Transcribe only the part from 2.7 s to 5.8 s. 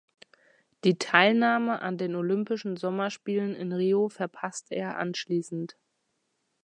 Sommerspielen in Rio verpasste er anschließend.